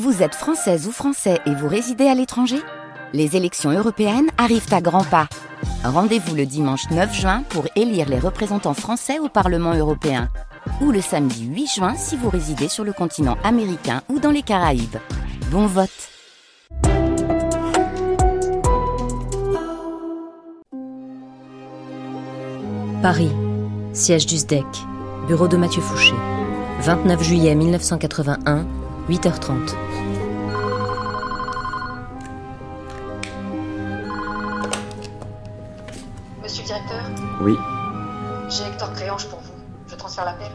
[0.00, 2.56] Vous êtes française ou français et vous résidez à l'étranger?
[3.12, 5.28] Les élections européennes arrivent à grands pas.
[5.84, 10.30] Rendez-vous le dimanche 9 juin pour élire les représentants français au Parlement européen.
[10.80, 14.40] Ou le samedi 8 juin si vous résidez sur le continent américain ou dans les
[14.40, 14.96] Caraïbes.
[15.50, 15.90] Bon vote
[23.02, 23.32] Paris,
[23.92, 24.64] siège du SDEC,
[25.28, 26.14] bureau de Mathieu Fouché.
[26.80, 28.66] 29 juillet 1981,
[29.08, 29.74] 8h30.
[36.42, 37.02] Monsieur le directeur,
[37.40, 37.56] Oui.
[38.48, 39.52] j'ai Hector Créange pour vous.
[39.88, 40.50] Je transfère l'appel.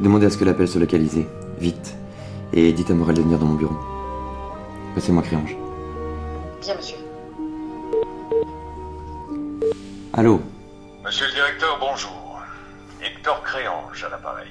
[0.00, 1.28] Demandez à ce que l'appel soit localisé.
[1.58, 1.94] Vite.
[2.52, 3.76] Et dites à Morel de venir dans mon bureau.
[4.94, 5.56] Passez-moi Créange.
[6.62, 6.96] Bien, monsieur.
[10.14, 10.40] Allô?
[11.04, 12.40] Monsieur le directeur, bonjour.
[13.02, 14.48] Hector Créange à l'appareil.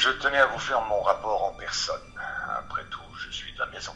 [0.00, 2.00] Je tenais à vous faire mon rapport en personne.
[2.58, 3.92] Après tout, je suis de la maison.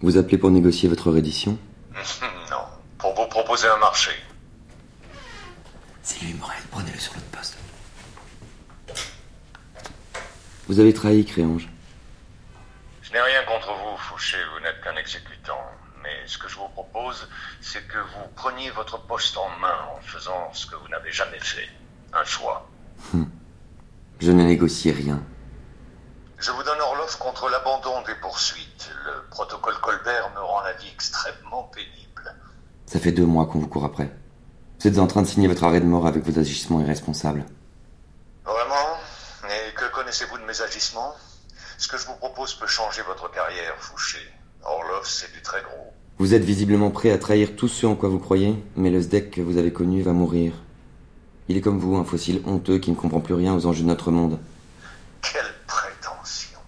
[0.00, 1.58] Vous appelez pour négocier votre reddition
[2.50, 2.64] non,
[2.96, 4.12] pour vous proposer un marché.
[6.04, 6.62] C'est lui, Morel.
[6.70, 7.58] Prenez-le sur l'autre poste.
[10.68, 11.68] Vous avez trahi, Créange.
[13.02, 15.60] Je n'ai rien contre vous, Fouché, vous n'êtes qu'un exécutant.
[16.04, 17.28] Mais ce que je vous propose,
[17.60, 21.40] c'est que vous preniez votre poste en main en faisant ce que vous n'avez jamais
[21.40, 21.68] fait.
[22.12, 22.70] Un choix.
[24.20, 25.20] Je ne négocie rien.
[26.42, 28.71] Je vous donne Orloff contre l'abandon des poursuites.
[29.04, 32.34] Le protocole Colbert me rend la vie extrêmement pénible.
[32.86, 34.10] Ça fait deux mois qu'on vous court après.
[34.80, 37.44] Vous êtes en train de signer votre arrêt de mort avec vos agissements irresponsables.
[38.44, 38.98] Vraiment
[39.44, 41.14] Et que connaissez-vous de mes agissements?
[41.78, 44.18] Ce que je vous propose peut changer votre carrière, Fouché.
[44.64, 45.92] Orloff, c'est du très gros.
[46.18, 49.30] Vous êtes visiblement prêt à trahir tout ce en quoi vous croyez, mais le SDEC
[49.30, 50.52] que vous avez connu va mourir.
[51.48, 53.88] Il est comme vous, un fossile honteux qui ne comprend plus rien aux enjeux de
[53.88, 54.38] notre monde.
[55.20, 56.58] Quelle prétention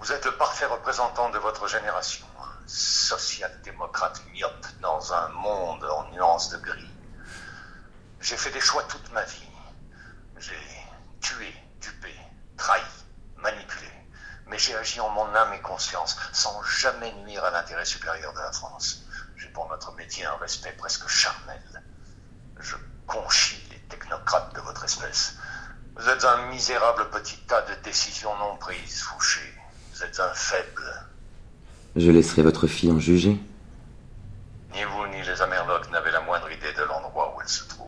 [0.00, 0.64] Vous êtes le parfait
[0.94, 2.24] représentant de votre génération.
[2.68, 6.88] Social-démocrate myope dans un monde en nuances de gris.
[8.20, 9.48] J'ai fait des choix toute ma vie.
[10.38, 10.86] J'ai
[11.20, 12.14] tué, dupé,
[12.56, 12.80] trahi,
[13.38, 13.90] manipulé.
[14.46, 18.38] Mais j'ai agi en mon âme et conscience, sans jamais nuire à l'intérêt supérieur de
[18.38, 19.02] la France.
[19.36, 21.82] J'ai pour notre métier un respect presque charnel.
[22.60, 22.76] Je
[23.08, 25.34] conchis les technocrates de votre espèce.
[25.96, 29.53] Vous êtes un misérable petit tas de décisions non prises, Fouché.
[29.94, 30.82] Vous êtes un faible.
[31.94, 33.38] Je laisserai votre fille en juger.
[34.74, 37.86] Ni vous ni les Amerlocs n'avez la moindre idée de l'endroit où elle se trouve.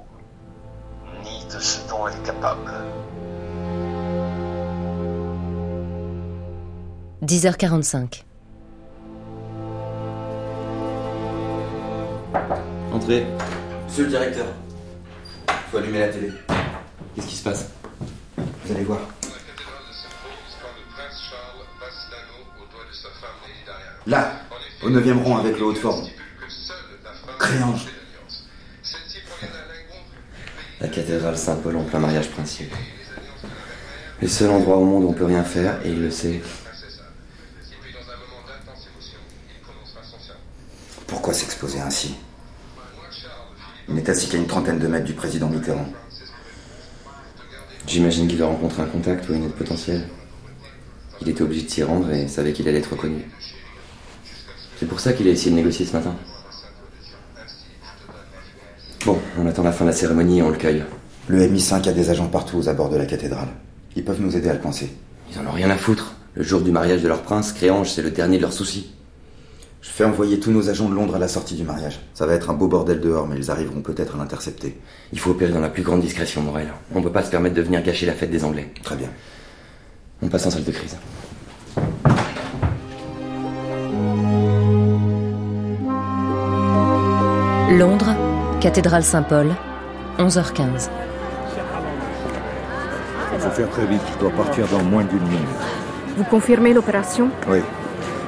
[1.25, 2.71] Ni de ce dont elle est capable.
[7.25, 8.23] 10h45.
[12.93, 13.27] Entrez.
[13.89, 14.47] Monsieur le directeur.
[15.73, 16.31] Faut allumer la télé.
[17.17, 17.71] Qu'est-ce qui se passe?
[18.37, 19.01] Vous allez voir.
[24.87, 26.07] Au 9 rang avec le haut de forme.
[27.41, 27.87] Créange.
[30.81, 32.71] La cathédrale Saint-Paul en plein mariage princier.
[34.23, 36.41] Le seul endroit au monde où on peut rien faire, et il le sait.
[41.09, 42.15] Pourquoi s'exposer ainsi?
[43.89, 45.89] Il n'est assis qu'à une trentaine de mètres du président Mitterrand.
[47.89, 50.09] J'imagine qu'il a rencontré un contact ou une aide potentielle.
[51.21, 53.29] Il était obligé de s'y rendre et savait qu'il allait être reconnu.
[54.79, 56.15] C'est pour ça qu'il a essayé de négocier ce matin.
[59.05, 60.85] Bon, on attend la fin de la cérémonie et on le cueille.
[61.29, 63.49] Le MI5 a des agents partout aux abords de la cathédrale.
[63.95, 64.91] Ils peuvent nous aider à le coincer.
[65.33, 66.15] Ils en ont rien à foutre.
[66.35, 68.93] Le jour du mariage de leur prince, Créange, c'est le dernier de leurs soucis.
[69.81, 72.01] Je fais envoyer tous nos agents de Londres à la sortie du mariage.
[72.13, 74.77] Ça va être un beau bordel dehors, mais ils arriveront peut-être à l'intercepter.
[75.13, 76.73] Il faut opérer dans la plus grande discrétion, Morel.
[76.95, 78.73] On peut pas se permettre de venir gâcher la fête des Anglais.
[78.83, 79.09] Très bien.
[80.21, 80.97] On passe en salle de crise.
[87.71, 88.15] Londres,
[88.61, 89.49] cathédrale Saint-Paul,
[90.21, 90.89] 11h15.
[93.35, 95.41] Il faut faire très vite, je dois partir dans moins d'une minute.
[96.17, 97.29] Vous confirmez l'opération?
[97.49, 97.59] Oui.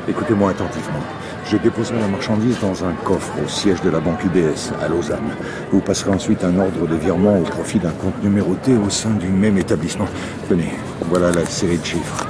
[0.09, 0.99] Écoutez-moi attentivement.
[1.47, 5.31] Je déposerai la marchandise dans un coffre au siège de la banque UBS à Lausanne.
[5.71, 9.29] Vous passerez ensuite un ordre de virement au profit d'un compte numéroté au sein du
[9.29, 10.09] même établissement.
[10.49, 10.73] Tenez,
[11.09, 12.27] voilà la série de chiffres.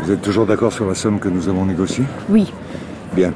[0.00, 2.04] Vous êtes toujours d'accord sur la somme que nous avons négociée?
[2.28, 2.52] Oui.
[3.14, 3.32] Bien.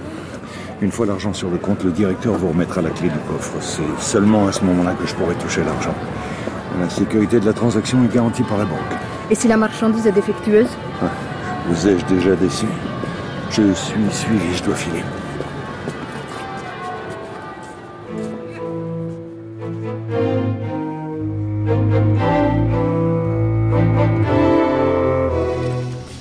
[0.82, 3.54] Une fois l'argent sur le compte, le directeur vous remettra la clé du coffre.
[3.60, 5.94] C'est seulement à ce moment-là que je pourrai toucher l'argent.
[6.78, 8.78] La sécurité de la transaction est garantie par la banque.
[9.30, 10.68] Et si la marchandise est défectueuse
[11.68, 12.66] Vous ai-je déjà déçu
[13.50, 15.02] Je suis suivi, je dois filer.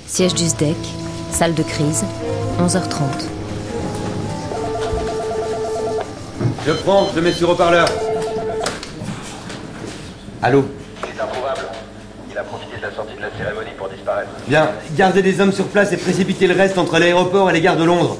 [0.07, 0.77] Siège du SDEC,
[1.31, 2.05] salle de crise,
[2.57, 3.34] 11h30.
[6.65, 7.87] Je prends, je mets sur haut-parleur.
[10.41, 10.65] Allô
[11.01, 11.61] C'est improbable.
[12.31, 14.29] Il a profité de la sortie de la cérémonie pour disparaître.
[14.47, 17.77] Bien, gardez des hommes sur place et précipitez le reste entre l'aéroport et les gares
[17.77, 18.17] de Londres.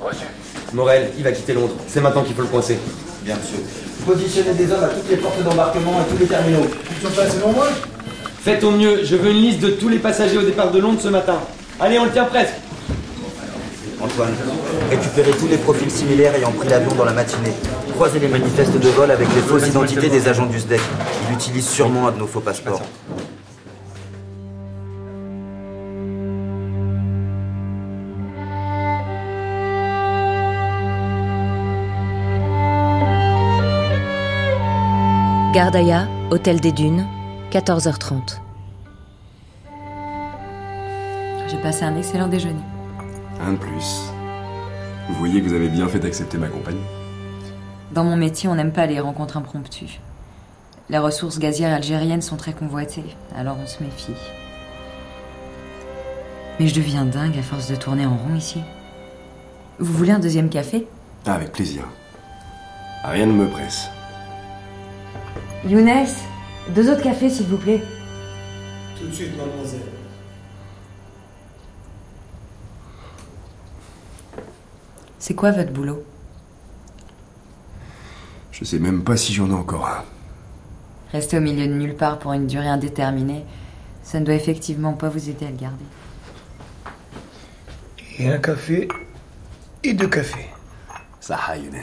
[0.00, 0.24] Reçu.
[0.72, 1.74] Morel, il va quitter Londres.
[1.86, 2.78] C'est maintenant qu'il faut le coincer.
[3.22, 3.64] Bien, monsieur.
[4.04, 6.66] Positionnez des hommes à toutes les portes d'embarquement et tous les terminaux.
[6.90, 7.68] Ils sont pas selon moi
[8.40, 11.00] Faites au mieux, je veux une liste de tous les passagers au départ de Londres
[11.00, 11.38] ce matin.
[11.78, 12.54] Allez, on le tient presque.
[14.00, 14.34] Antoine,
[14.88, 17.52] récupérez tous les profils similaires ayant pris l'avion dans la matinée.
[17.94, 20.80] Croisez les manifestes de vol avec les fausses identités des agents du SDEC.
[21.28, 22.82] Il utilise sûrement un de nos faux passeports.
[35.52, 37.04] Gardaïa, Hôtel des Dunes,
[37.50, 38.38] 14h30.
[41.48, 42.62] J'ai passé un excellent déjeuner.
[43.40, 44.12] Un de plus.
[45.08, 46.84] Vous voyez que vous avez bien fait d'accepter ma compagnie.
[47.92, 50.00] Dans mon métier, on n'aime pas les rencontres impromptues.
[50.90, 54.14] Les ressources gazières algériennes sont très convoitées, alors on se méfie.
[56.60, 58.60] Mais je deviens dingue à force de tourner en rond ici.
[59.78, 60.86] Vous voulez un deuxième café?
[61.26, 61.84] Ah, avec plaisir.
[63.04, 63.88] Rien ne me presse.
[65.66, 66.06] Younes,
[66.74, 67.82] deux autres cafés s'il vous plaît.
[68.98, 69.80] Tout de suite, mademoiselle.
[75.18, 76.04] C'est quoi votre boulot
[78.52, 80.04] Je sais même pas si j'en ai encore un.
[81.12, 83.44] Rester au milieu de nulle part pour une durée indéterminée,
[84.02, 85.84] ça ne doit effectivement pas vous aider à le garder.
[88.18, 88.88] Et un café
[89.84, 90.50] et deux cafés.
[91.20, 91.76] Ça a, Younes.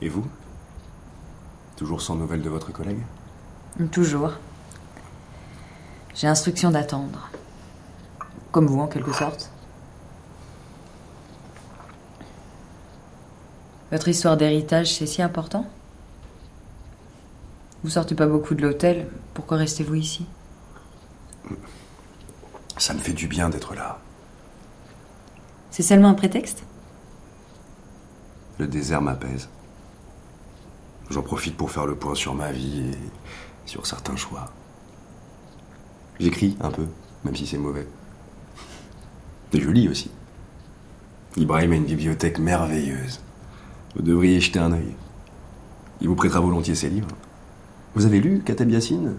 [0.00, 0.26] Et vous
[1.76, 3.00] Toujours sans nouvelles de votre collègue
[3.90, 4.32] Toujours.
[6.14, 7.30] J'ai instruction d'attendre.
[8.52, 9.50] Comme vous, en quelque sorte.
[13.90, 15.66] Votre histoire d'héritage, c'est si important
[17.82, 20.26] Vous sortez pas beaucoup de l'hôtel, pourquoi restez-vous ici?
[22.78, 23.98] Ça me fait du bien d'être là.
[25.70, 26.62] C'est seulement un prétexte?
[28.58, 29.48] Le désert m'apaise.
[31.10, 32.98] J'en profite pour faire le point sur ma vie et
[33.66, 34.52] sur certains choix.
[36.20, 36.86] J'écris un peu,
[37.24, 37.88] même si c'est mauvais.
[39.52, 40.10] Et je lis aussi.
[41.36, 43.20] Ibrahim a une bibliothèque merveilleuse.
[43.96, 44.94] Vous devriez jeter un œil.
[46.00, 47.08] Il vous prêtera volontiers ses livres.
[47.94, 49.14] Vous avez lu Katab Yassine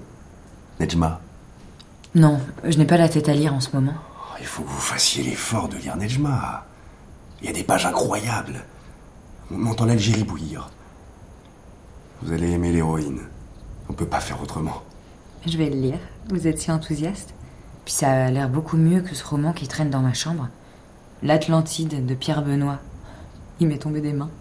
[0.79, 1.19] Nejma?
[2.15, 3.93] Non, je n'ai pas la tête à lire en ce moment.
[3.95, 6.65] Oh, Il faut que vous fassiez l'effort de lire Nejma.
[7.41, 8.63] Il y a des pages incroyables.
[9.51, 10.69] On entend l'Algérie bouillir.
[12.21, 13.21] Vous allez aimer l'héroïne.
[13.89, 14.83] On peut pas faire autrement.
[15.45, 15.99] Je vais le lire.
[16.29, 17.33] Vous êtes si enthousiaste.
[17.83, 20.47] Puis ça a l'air beaucoup mieux que ce roman qui traîne dans ma chambre.
[21.23, 22.79] L'Atlantide de Pierre Benoît.
[23.61, 24.31] Il m'est tombé des mains.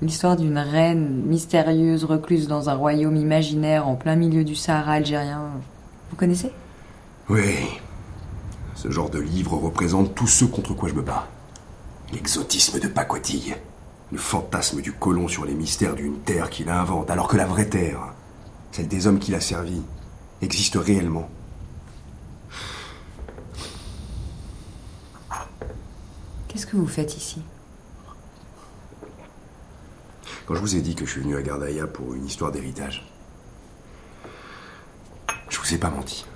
[0.00, 5.50] L'histoire d'une reine mystérieuse recluse dans un royaume imaginaire en plein milieu du Sahara algérien.
[6.10, 6.52] Vous connaissez?
[7.28, 7.80] Oui.
[8.76, 11.26] Ce genre de livre représente tout ce contre quoi je me bats.
[12.12, 13.56] L'exotisme de pacotille.
[14.12, 17.68] Le fantasme du colon sur les mystères d'une terre qu'il invente, alors que la vraie
[17.68, 18.14] terre,
[18.70, 19.82] celle des hommes qu'il a servi,
[20.42, 21.28] existe réellement.
[26.46, 27.42] Qu'est-ce que vous faites ici?
[30.46, 33.02] Quand je vous ai dit que je suis venu à Gardaïa pour une histoire d'héritage,
[35.48, 36.26] je vous ai pas menti.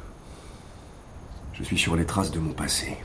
[1.53, 2.97] Je suis sur les traces de mon passé.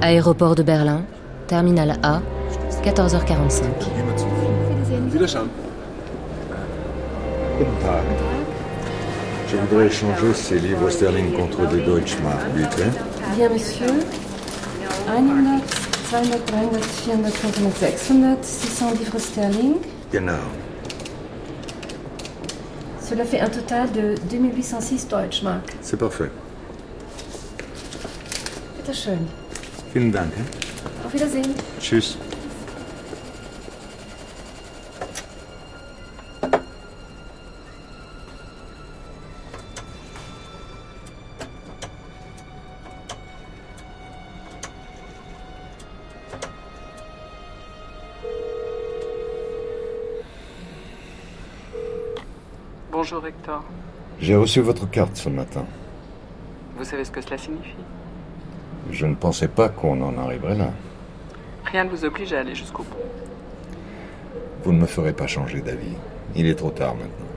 [0.00, 1.04] Aéroport de Berlin,
[1.48, 2.22] terminal A,
[2.82, 3.64] 14h45.
[9.50, 12.82] Je voudrais échanger ces livres sterling contre des Deutschmark, bitte.
[13.36, 13.86] Bien, monsieur.
[15.06, 15.60] 100, 200,
[16.06, 16.38] 300,
[17.04, 19.74] 400, 500, 600, 600 livres sterling.
[20.12, 20.32] Genau.
[23.00, 25.62] Cela fait un total de 2806 Deutschmark.
[25.82, 26.30] C'est parfait.
[28.78, 29.18] Bitte schön.
[29.92, 30.32] Vielen Dank.
[30.38, 30.44] hein.
[31.06, 31.54] Auf Wiedersehen.
[31.80, 32.16] Tschüss.
[53.04, 53.62] Bonjour Hector.
[54.18, 55.66] J'ai reçu votre carte ce matin.
[56.78, 57.76] Vous savez ce que cela signifie?
[58.90, 60.70] Je ne pensais pas qu'on en arriverait là.
[61.66, 62.96] Rien ne vous oblige à aller jusqu'au bout.
[64.62, 65.98] Vous ne me ferez pas changer d'avis.
[66.34, 67.28] Il est trop tard maintenant.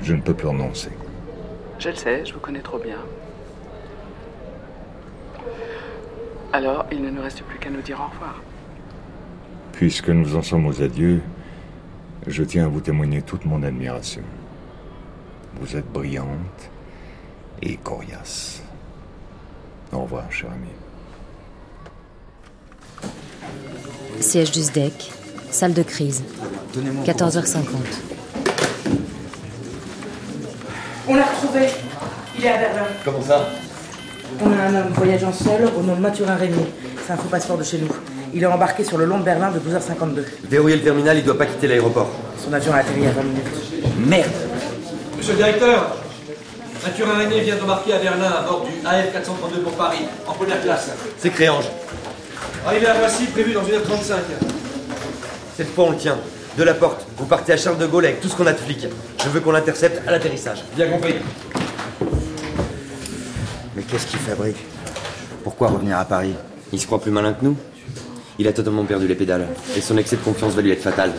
[0.00, 0.90] Je ne peux plus renoncer.
[1.80, 2.98] Je le sais, je vous connais trop bien.
[6.52, 8.40] Alors, il ne nous reste plus qu'à nous dire au revoir.
[9.72, 11.20] Puisque nous en sommes aux adieux,
[12.28, 14.22] je tiens à vous témoigner toute mon admiration.
[15.60, 16.70] Vous êtes brillante
[17.62, 18.60] et coriace.
[19.92, 20.68] Au revoir, cher ami.
[24.20, 25.12] Siège du SDEC,
[25.50, 26.22] salle de crise.
[27.04, 27.66] 14h50.
[31.06, 31.68] On l'a retrouvé.
[32.36, 32.86] Il est à Berlin.
[33.04, 33.48] Comment ça?
[34.42, 36.66] On a un homme voyageant seul au nom de Mathurin Régnier.
[37.06, 37.88] C'est un faux passeport de chez nous.
[38.32, 40.24] Il est embarqué sur le long de Berlin de 12h52.
[40.48, 42.10] Verrouillez le terminal, il doit pas quitter l'aéroport.
[42.38, 43.44] Son avion a atterri à 20 minutes.
[43.98, 44.32] Merde
[45.24, 45.96] Monsieur le directeur,
[46.84, 50.90] Mathurin Régnier vient d'embarquer à Berlin à bord du AF432 pour Paris, en première classe.
[51.16, 51.64] C'est Créange.
[52.66, 54.16] Arrivé à Roissy, prévu dans 1h35.
[55.56, 56.18] Cette fois, on le tient.
[56.58, 58.58] De la porte, vous partez à Charles de Gaulle avec tout ce qu'on a de
[58.58, 58.86] flics.
[59.24, 60.62] Je veux qu'on l'intercepte à l'atterrissage.
[60.76, 61.14] Bien compris.
[63.76, 64.58] Mais qu'est-ce qu'il fabrique?
[65.42, 66.34] Pourquoi revenir à Paris?
[66.70, 67.56] Il se croit plus malin que nous.
[68.38, 69.46] Il a totalement perdu les pédales.
[69.74, 71.12] Et son excès de confiance va lui être fatal.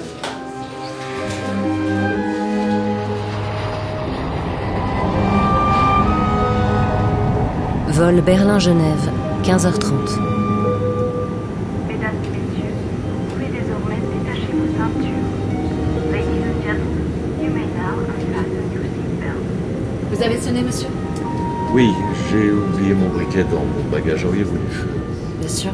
[7.95, 9.09] Vol Berlin-Genève,
[9.43, 9.93] 15h30.
[11.87, 12.73] Mesdames et messieurs,
[13.07, 15.23] vous pouvez désormais détacher vos ceintures.
[16.11, 17.05] Ladies and gentlemen,
[17.41, 20.11] you may now unfasten your seatbelts.
[20.11, 20.89] Vous avez sonné, monsieur?
[21.73, 21.89] Oui,
[22.29, 24.25] j'ai oublié mon briquet dans mon bagage.
[24.25, 24.59] Auriez voulu
[25.39, 25.71] Bien sûr.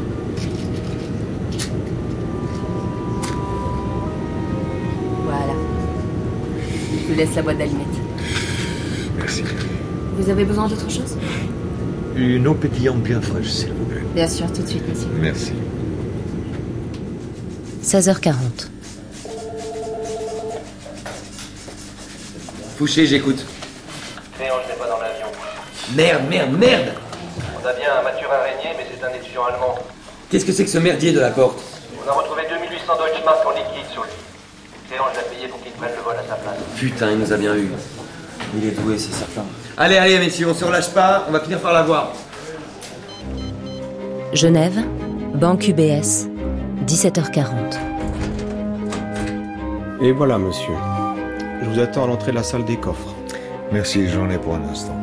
[5.24, 5.54] Voilà.
[6.92, 8.00] Je vous laisse la boîte d'allumettes.
[9.18, 9.42] Merci.
[10.16, 11.16] Vous avez besoin d'autre chose?
[12.14, 14.02] Une eau pétillante bien fraîche, s'il vous plaît.
[14.14, 15.08] Bien sûr, tout de suite, monsieur.
[15.14, 15.52] Merci.
[17.82, 18.34] 16h40.
[22.76, 23.44] Fouché, j'écoute.
[24.38, 25.26] Créange n'est pas dans l'avion.
[25.96, 26.92] Merde, merde, merde
[27.62, 29.74] On a bien un Mathurin Régnier, mais c'est un étudiant allemand.
[30.30, 31.60] Qu'est-ce que c'est que ce merdier de la porte?
[32.04, 34.10] On a retrouvé 2800 Deutschmark en liquide sur lui.
[34.90, 36.56] Créange l'a payé pour qu'il prenne le vol à sa place.
[36.76, 37.70] Putain, il nous a bien eu.
[38.56, 39.44] Il est doué, c'est certain.
[39.76, 42.12] Allez, allez, messieurs, on se relâche pas, on va finir par l'avoir.
[44.34, 44.78] Genève,
[45.34, 46.28] Banque UBS,
[46.86, 47.78] 17h40.
[50.02, 50.74] Et voilà, monsieur.
[51.62, 53.14] Je vous attends à l'entrée de la salle des coffres.
[53.72, 55.01] Merci, j'en ai pour un instant.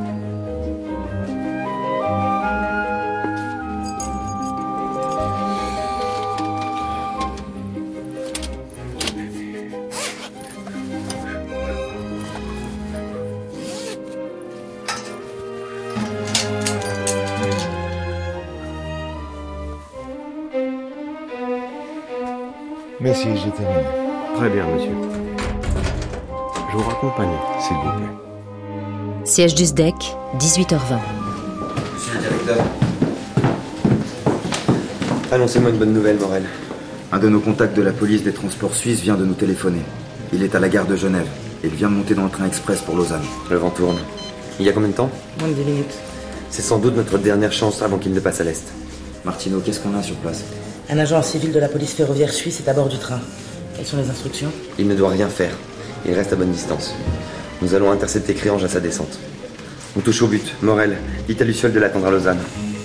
[23.01, 23.83] Merci, j'ai terminé.
[24.35, 24.91] Très bien, monsieur.
[26.69, 27.29] Je vous raccompagne.
[27.61, 29.23] S'il vous plaît.
[29.23, 29.95] Siège du SDEC,
[30.37, 30.99] 18h20.
[31.95, 32.65] Monsieur le directeur.
[35.31, 36.43] Annoncez-moi une bonne nouvelle, Morel.
[37.13, 39.81] Un de nos contacts de la police des transports suisses vient de nous téléphoner.
[40.33, 41.27] Il est à la gare de Genève.
[41.63, 43.25] Il vient de monter dans le train express pour Lausanne.
[43.49, 43.97] Le vent tourne.
[44.59, 45.09] Il y a combien de temps?
[45.39, 45.93] Moins de 10 minutes.
[46.49, 48.67] C'est sans doute notre dernière chance avant qu'il ne passe à l'est.
[49.23, 50.43] Martino, qu'est-ce qu'on a sur place?
[50.91, 53.19] Un agent civil de la police ferroviaire suisse est à bord du train.
[53.75, 54.51] Quelles sont les instructions?
[54.79, 55.51] Il ne doit rien faire.
[56.03, 56.95] Il reste à bonne distance.
[57.61, 59.19] Nous allons intercepter Créange à sa descente.
[59.95, 60.55] On touche au but.
[60.63, 62.39] Morel, dites à Luciole de l'attendre à Lausanne.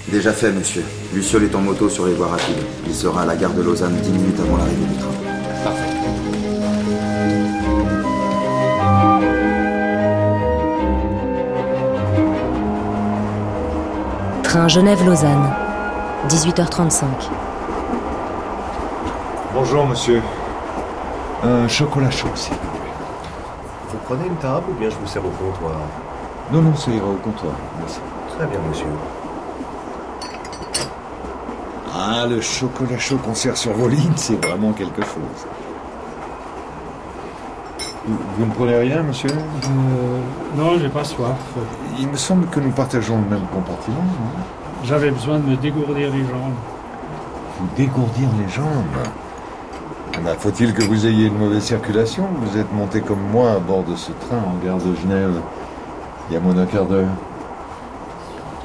[0.08, 0.82] Déjà fait, monsieur.
[1.14, 2.58] Luciole est en moto sur les voies rapides.
[2.86, 5.08] Il sera à la gare de Lausanne 10 minutes avant l'arrivée du train.
[5.64, 5.80] Parfait.
[14.42, 15.50] Train Genève-Lausanne,
[16.28, 17.04] 18h35.
[19.66, 20.20] Bonjour, monsieur.
[21.42, 22.92] Un chocolat chaud, s'il vous plaît.
[23.88, 25.76] Vous prenez une table ou bien je vous sers au comptoir?
[26.52, 27.54] Non, non, ça ira au comptoir.
[27.78, 27.98] Merci.
[28.36, 28.84] Très bien, monsieur.
[31.96, 35.46] Ah, le chocolat chaud qu'on sert sur vos lignes, c'est vraiment quelque chose.
[38.04, 39.30] Vous, vous ne prenez rien, monsieur?
[39.30, 40.20] Euh,
[40.58, 41.38] non, j'ai pas soif.
[41.98, 44.04] Il me semble que nous partageons le même compartiment.
[44.84, 46.52] J'avais besoin de me dégourdir les jambes.
[47.58, 49.08] Vous dégourdir les jambes?
[50.22, 53.82] Bah, Faut-il que vous ayez une mauvaise circulation Vous êtes monté comme moi à bord
[53.84, 55.40] de ce train en gare de Genève
[56.28, 57.08] il y a moins d'un quart d'heure.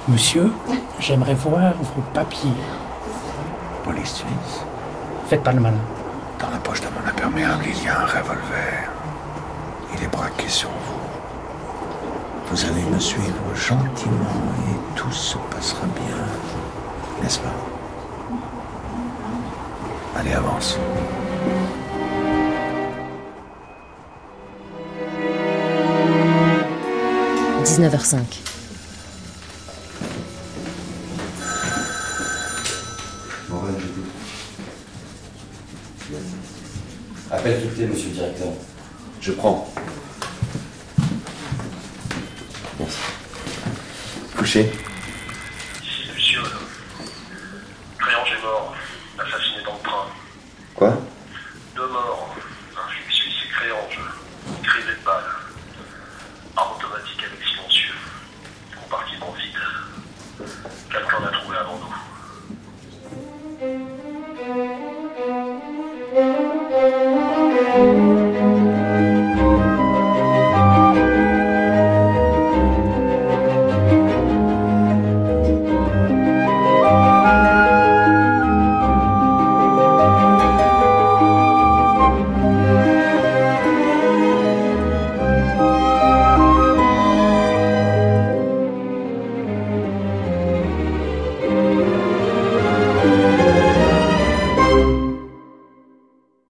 [0.07, 0.51] Monsieur,
[0.99, 2.49] j'aimerais voir vos papiers.
[3.83, 4.63] Police suisse
[5.27, 5.77] Faites pas le malin.
[6.39, 8.89] Dans la poche de mon imperméable, il y a un revolver.
[9.93, 10.99] Il est braqué sur vous.
[12.49, 17.21] Vous allez me suivre gentiment et tout se passera bien.
[17.21, 17.49] N'est-ce pas?
[20.17, 20.79] Allez, avance.
[27.69, 28.17] 19h05.
[37.31, 38.47] Appel clé, monsieur le directeur?
[39.21, 39.71] Je prends.
[42.79, 42.97] Merci.
[44.35, 44.71] Couché.